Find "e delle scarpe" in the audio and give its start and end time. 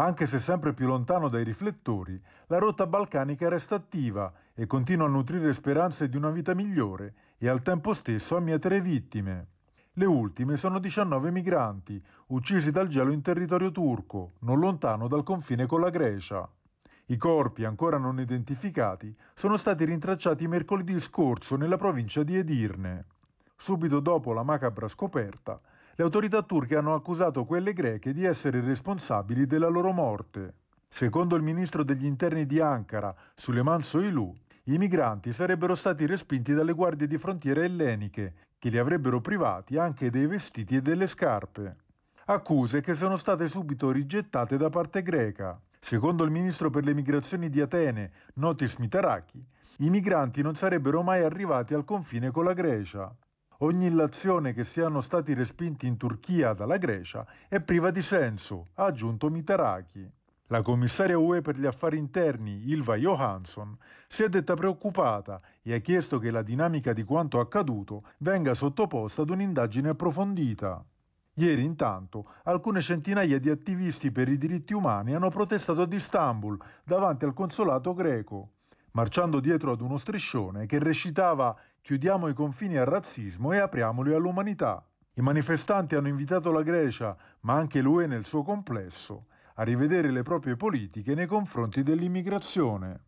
40.76-41.76